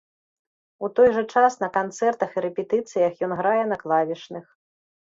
[0.87, 4.45] У той жа час на канцэртах і рэпетыцыях ён грае на клавішных.